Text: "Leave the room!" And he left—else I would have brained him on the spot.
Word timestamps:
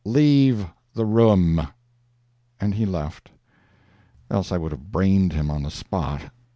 "Leave 0.03 0.65
the 0.95 1.05
room!" 1.05 1.67
And 2.59 2.73
he 2.73 2.87
left—else 2.87 4.51
I 4.51 4.57
would 4.57 4.71
have 4.71 4.91
brained 4.91 5.31
him 5.33 5.51
on 5.51 5.61
the 5.61 5.69
spot. 5.69 6.31